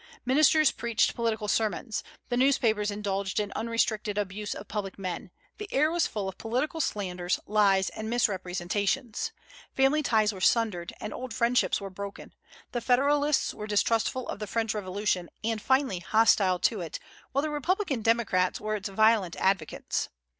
[0.25, 5.29] Ministers preached political sermons; the newspapers indulged in unrestricted abuse of public men.
[5.59, 9.31] The air was full of political slanders, lies, and misrepresentations.
[9.75, 12.33] Family ties were sundered, and old friendships were broken.
[12.71, 16.97] The Federalists were distrustful of the French Revolution, and, finally, hostile to it,
[17.31, 20.09] while the Republican Democrats were its violent advocates.